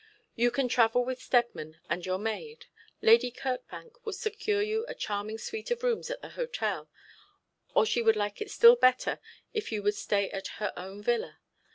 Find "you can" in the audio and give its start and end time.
0.35-0.67